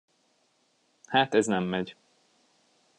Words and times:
Hát 1.05 1.33
ez 1.33 1.45
nem 1.45 1.63
megy. 1.63 1.95